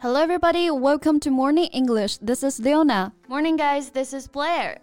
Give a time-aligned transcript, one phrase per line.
[0.00, 0.70] Hello, everybody.
[0.70, 2.16] Welcome to Morning English.
[2.22, 3.12] This is Leona.
[3.28, 3.90] Morning, guys.
[3.90, 4.78] This is Blair.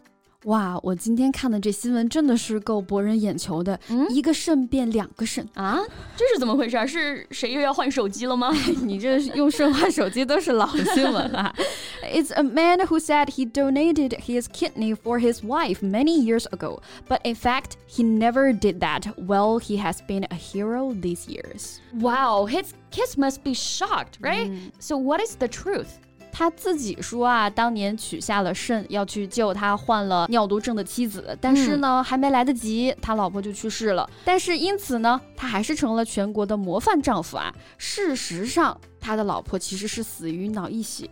[0.46, 5.78] 哇，我今天看的这新闻真的是够博人眼球的，嗯一个肾变两个肾啊，
[6.16, 6.84] 这是怎么回事？
[6.84, 8.52] 是谁又要换手机了吗？
[8.82, 11.54] 你这用肾换手机都是老新闻啊。
[12.02, 17.20] It's a man who said he donated his kidney for his wife many years ago, but
[17.22, 19.14] in fact, he never did that.
[19.16, 21.80] Well, he has been a hero these years.
[21.94, 24.50] Wow, his kids must be shocked, right?
[24.80, 26.00] So, what is the truth?
[26.37, 34.07] 他自己说啊，当年取下了肾，要去救他患了尿毒症的妻子，但是呢，还没来得及，他老婆就去世了。
[34.23, 37.51] 但是因此呢，他还是成了全国的模范丈夫啊。
[37.79, 41.08] 事实上，他的老婆其实是死于脑溢血，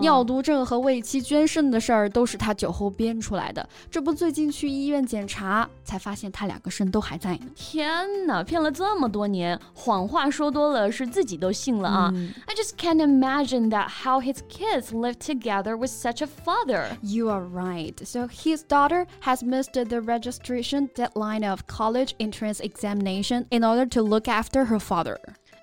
[0.00, 3.68] 尿毒症和为妻捐肾的事儿都是他酒后编出来的。
[3.90, 7.46] 这不，最近去医院检查，才发现他两个肾都还在呢。
[7.54, 12.12] 天哪，骗了这么多年，谎话说多了，是自己都信了啊、
[12.46, 16.96] I just can't imagine that how his kids live together with such a father.
[17.02, 17.94] You are right.
[18.04, 24.02] So his daughter has missed the registration deadline of college entrance examination in order to
[24.02, 25.18] look after her father.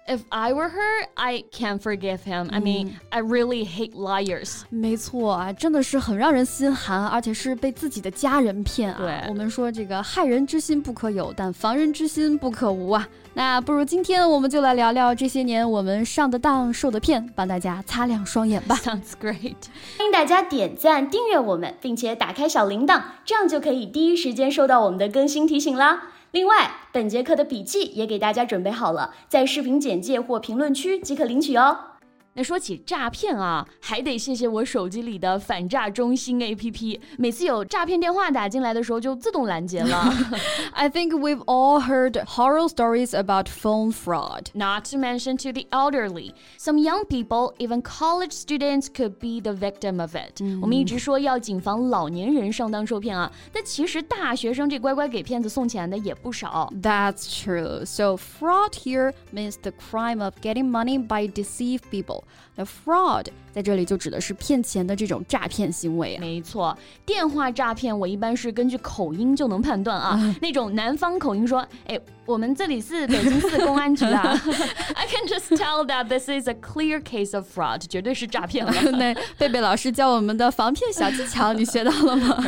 [0.08, 2.48] If I were her, I can't forgive him.
[2.50, 4.62] I mean, I really hate liars.
[4.70, 9.26] 没错啊，真的是很让人心寒，而且是被自己的家人骗啊。
[9.28, 13.06] 我们说这个害人之心不可有，但防人之心不可无啊。
[13.34, 18.76] 那不如今天我们就来聊聊这些年我们上的当、受的骗，帮大家擦亮双眼吧。
[18.76, 19.56] Sounds great.
[19.98, 26.04] 欢迎大家点赞、订阅我们，并且打开小铃铛，这样就可以第一时间收到我们的更新提醒啦。
[26.30, 31.97] 另外，本节课的笔记也给大家准备好了，在视频简介或评论区即可领取哦。
[32.37, 40.11] 那说起诈骗啊，还得谢谢我手机里的反诈中心 APP，每次有诈骗电话打进来的时候就自动拦截了。
[40.73, 44.47] I think we've all heard horror stories about phone fraud.
[44.55, 49.53] Not to mention to the elderly, some young people, even college students, could be the
[49.53, 50.43] victim of it.
[50.59, 56.73] 我们一直说要谨防老年人上当受骗啊，但其实大学生这乖乖给骗子送钱的也不少。
[56.81, 57.85] That's true.
[57.85, 62.23] So fraud here means the crime of getting money by deceive people.
[62.56, 66.20] The fraud 在这里就指的是骗钱的这种诈骗行为啊。
[66.20, 70.36] 没错，电话诈骗我一般是根据口音就能判断啊。
[70.40, 74.39] 那种南方口音说：“哎，我们这里是北京市公安局啊。”
[74.95, 78.73] I can just tell that this is a clear case of fraud，绝对是诈骗了。
[78.91, 82.43] 那贝贝老师教我们的防骗小技巧，你学到了吗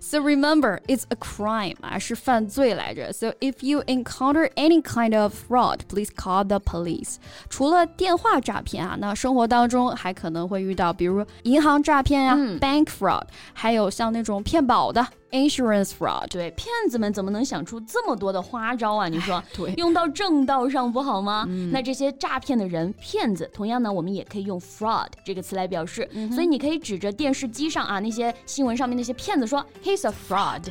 [0.00, 3.12] So remember, it's a crime 啊，是犯罪来着。
[3.12, 7.16] So if you encounter any kind of fraud, please call the police.
[7.48, 13.22] 除了电话诈骗啊，那生活当中还可能会遇到，比如银行诈骗啊、bank fraud，
[13.52, 16.27] 还有像那种骗保的 Insurance fraud。
[16.29, 19.07] 对，骗子们怎么能想出这么多的花招啊？
[19.07, 21.45] 你说， 对用到正道上不好吗？
[21.71, 26.09] 那这些诈骗的人，骗子，同样呢，我们也可以用 fraud 这个词来表示。
[26.33, 30.63] 所以你可以指着电视机上啊那些新闻上面那些骗子说，He's a fraud。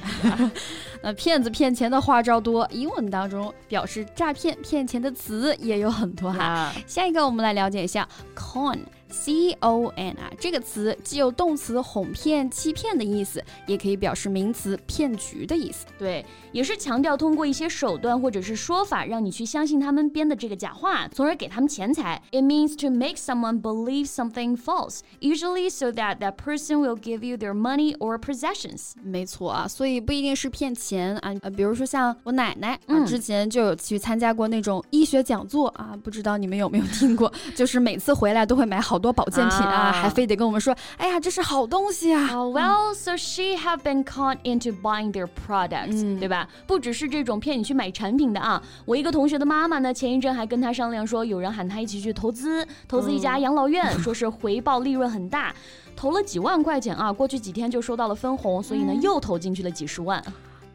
[1.02, 6.72] 那骗子骗钱的花招多，英文当中表示诈骗骗钱的词也有很多哈。
[6.86, 8.78] 下一个我们来了解一下 con。
[9.14, 15.86] C O N 啊，这个词既有动词哄骗、欺骗的意思，也可以表示名词骗局的意思。
[15.96, 22.20] 对，也是强调通过一些手段或者是说法，让你去相信他们编的这个假话，从而给他们钱财。
[22.32, 27.36] It means to make someone believe something false, usually so that that person will give you
[27.36, 28.92] their money or possessions.
[29.02, 37.32] 没错啊，所以不一定是骗钱啊，呃，比如说像我奶奶啊，之前就有去参加过那种医学讲座啊，不知道你们有没有听过？
[37.54, 42.30] 就是每次回来都会买好多保健品啊，啊还非得跟我们说，哎呀，这是好东西啊。
[42.34, 46.48] Oh, well, so she have been caught into buying their products，、对吧？
[46.66, 48.62] 不只是这种骗你去买产品的啊。
[48.86, 55.54] 我一个同学的妈妈呢，前一阵还跟他商量说，有人喊他一起去投资，投资一家养老院， 说是回报利润很大。
[55.94, 60.24] 投了几万块钱啊，过去几天就收到了分红，所以呢又投进去了几十万。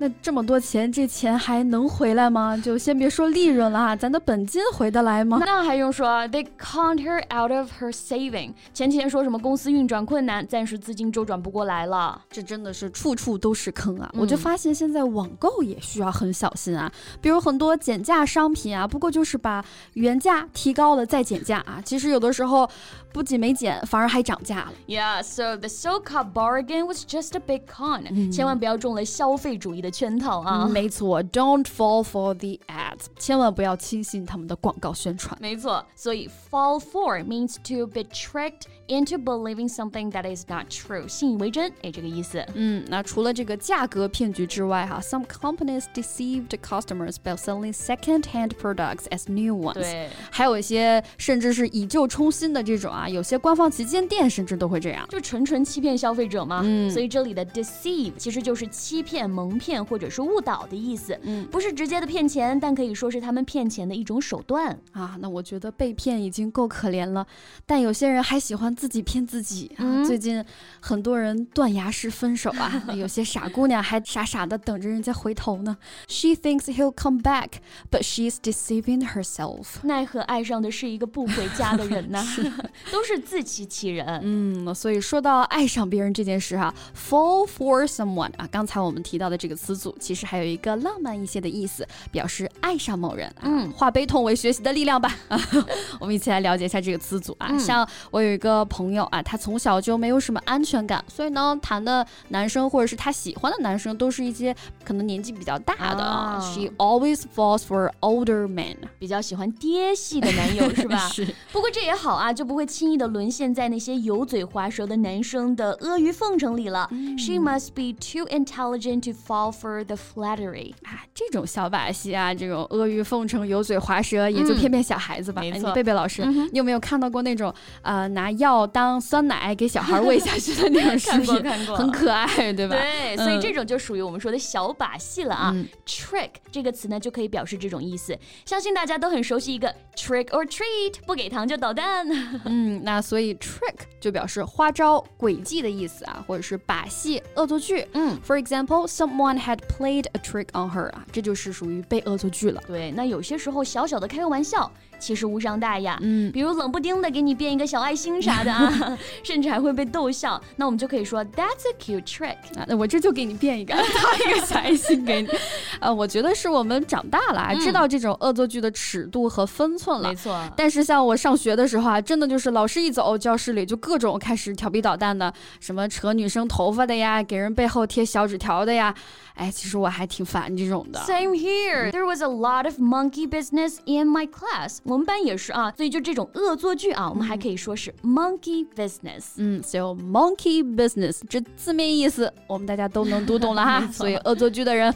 [0.01, 2.55] 那这么多钱，这钱还能回来吗？
[2.55, 5.38] 就先别说利润了啊，咱的本金回得来吗？
[5.41, 8.53] 那还用说？They conned her out of her saving。
[8.74, 12.21] 前几天说什么公司运转困难，暂时资金周转不过来了。
[12.29, 14.09] 这真的是处处都是坑啊！
[14.13, 16.89] 我就发现现在网购也需要很小心啊，
[17.19, 19.63] 比如很多减价商品啊，不过就是把
[19.95, 22.69] 原价提高了再减价啊，其实有的时候
[23.12, 24.74] 不仅没减，反而还涨价了。
[24.88, 30.66] Yeah, so the so-called bargain was just a big con、千万不要中了消费主义的的圈套啊。
[30.66, 35.37] 没错，Don't fall for the ads，千万不要轻信他们的广告宣传。
[35.40, 42.44] 没错，所以 fall for means to be tricked into believing something that is not true，信以为真，哎，这个意思。
[42.55, 49.75] 嗯，那除了这个价格骗局之外，哈，some companies deceived customers by selling second-hand products as new ones。
[49.75, 56.62] 对，还有一些甚至是以旧充新的这种啊，有些官方旗舰店甚至都会这样，就纯纯欺骗消费者嘛。
[56.64, 61.17] 嗯，所以这里的 deceive 其实就是欺骗、蒙骗 或者是误导的意思。
[61.23, 65.17] 嗯，不是直接的骗钱，但可以说是他们骗钱的一种手段啊。
[65.19, 67.25] 那我觉得被骗已经够可怜了，
[67.65, 70.03] 但有些人还喜欢自己骗自己啊。
[70.03, 70.43] 最近
[70.79, 75.77] 很多人断崖式分手啊， 有些傻姑娘还傻傻的等着人家回头呢。
[76.07, 77.53] She thinks he'll come back,
[77.91, 79.65] but she's deceiving herself。
[79.83, 82.23] 奈何爱上的是一个不回家的人呢？
[82.91, 84.19] 都是自欺欺人。
[84.23, 93.33] 嗯，所以说到爱上别人这件事哈，fall for someone 啊，刚才我们提到的这个词组，其实还有一个浪漫一些的意思，表示爱上某人。
[93.42, 95.16] 嗯，化悲痛为学习的力量吧。
[96.00, 97.57] 我们一起来了解一下这个词组啊。
[97.57, 106.39] 像我有一个朋友啊，他从小就没有什么安全感，所以呢，谈的男生或者是他喜欢的男生，都是一些可能年纪比较大的。
[106.42, 111.07] She always falls for older men，比较喜欢爹系的男友是吧？
[111.10, 111.27] 是。
[111.51, 116.89] 不过这也好啊，就不会轻易的沦陷在那些油嘴滑舌的男生的阿谀奉承里了。
[117.18, 120.73] She must be too intelligent to fall for the flattery。
[120.83, 125.41] 啊，这种小把戏啊，这种阿谀奉承、油嘴滑舌，也就骗骗小孩子吧。
[125.41, 125.71] 没错。
[125.73, 131.41] 贝贝老师，你有没有看到过那种呃拿药当酸奶给小孩喂下去的那种视频？
[131.44, 132.75] 看过，看过，很可爱，对吧？
[132.75, 135.56] 对，所以这种就属于我们说的小把戏了啊。
[135.85, 138.17] Trick 这个词呢，就可以表示这种意思。
[138.45, 142.07] 相信大家都很熟悉一个 trick or treat，不给糖就捣蛋。
[142.45, 147.88] 嗯，那所以 trick 就表示花招、诡计的意思啊，或者是把戏、恶作剧。
[147.94, 152.62] 嗯，For example, someone had played a trick on her 啊，这就是属于被恶作剧了。
[152.68, 154.71] 对，那有些时候小小的开个玩笑。
[155.00, 162.36] 其实无伤大雅，嗯，比如冷不丁的给你变一个小爱心啥的啊， 甚至还会被逗笑，那我们就可以说 That's a cute trick.
[162.60, 163.81] 啊，那我这就给你变一个， 套
[164.28, 165.30] 一个小爱心给你，
[165.80, 170.38] 呃，我觉得是我们长大了，知道这种恶作剧的尺度和分寸了，没错。
[170.56, 178.94] 但是像我上学的时候啊，真的就是老师一走，教室里就各种开始调皮捣蛋的，什么扯女生头发的呀，给人背后贴小纸条的呀，
[179.36, 181.00] 哎，其实我还挺烦这种的。
[181.01, 184.80] Same here, there was a lot of monkey business in my class.
[184.89, 189.33] 我们班也是啊，所以就这种恶作剧啊，我们还可以说是 monkey business。
[189.38, 193.88] 嗯，so monkey business 这字面意思我们大家都能读懂了哈。
[193.91, 194.91] 所以恶作剧的人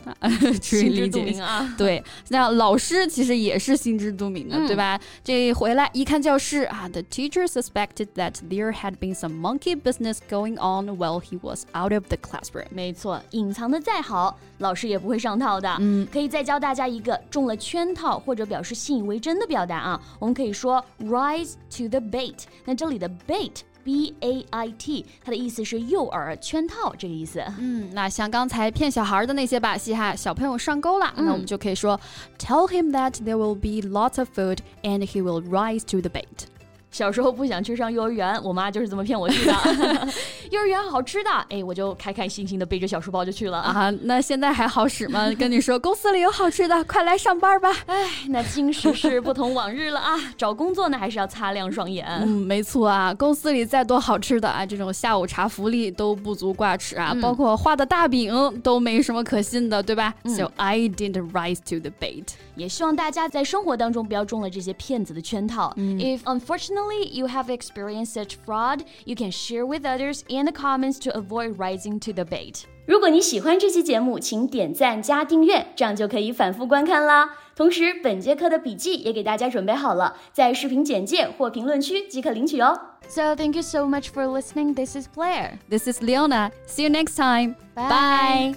[0.59, 1.71] 注意理解啊。
[1.77, 4.99] 对，那老师其实也是心知肚明的，对吧？
[5.23, 11.93] 这回来一看教室啊，the teacher suspected that there had been some monkey business going on while he was out
[11.93, 12.65] of the classroom。
[12.71, 15.69] 没错，隐藏的再好，老师也不会上套的。
[15.79, 20.00] 嗯，可以再教大家一个中了圈套或者表示信以为真的表达啊。
[20.18, 22.44] 我们可以说 rise to the bait。
[22.64, 27.42] 那这里的 bait。B A I T，它的意思是诱饵、圈套这个意思。
[27.58, 31.98] 嗯，那像刚才骗小孩的那些把戏哈，小朋友上钩了，那我们就可以说，
[32.38, 36.48] Tell him that there will be lots of food and he will rise to the bait。
[36.93, 39.53] 小时候不想去上幼儿园，我妈就是这么骗我去的。
[40.51, 43.91] 幼儿园好吃的，哎，我就开开心心的背着小书包就去了啊。
[44.03, 45.27] 那现在还好使吗？
[45.37, 47.75] 跟你说，公司里有好吃的，快来上班吧。
[47.87, 50.15] 哎，那今时是不同往日了啊。
[50.37, 52.05] 找工作呢，还是要擦亮双眼。
[52.07, 53.11] 嗯，没错啊。
[53.11, 57.15] 公司里再多好吃的啊，这种下午茶福利都不足挂齿啊。
[57.19, 62.25] 包括画的大饼都没什么可信的，对吧？So I didn't rise to the bait。
[62.55, 65.73] 也希望大家在生活当中不要中了这些骗子的圈套。
[65.75, 66.82] If unfortunately
[67.12, 71.56] you have experienced such fraud, you can share with others in the comments to avoid
[71.58, 72.64] rising to the bait.
[72.86, 77.30] 如果你喜欢这期节目，请点赞加订阅，这样就可以反复观看啦。
[77.54, 82.78] 同时，本节课的笔记也给大家准备好了，在视频简介或评论区即可领取哦。
[83.08, 84.74] So thank you so much for listening.
[84.74, 85.58] This is Blair.
[85.68, 86.50] This is Leona.
[86.66, 87.56] See you next time.
[87.74, 88.54] Bye.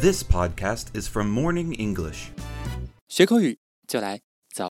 [0.00, 2.30] This podcast is from Morning English.
[3.08, 4.20] 学口语就来